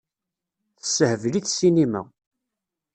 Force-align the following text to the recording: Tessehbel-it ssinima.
Tessehbel-it 0.79 1.51
ssinima. 1.51 2.01